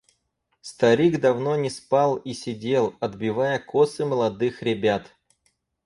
[0.61, 5.15] Старик давно не спал и сидел, отбивая косы молодых ребят.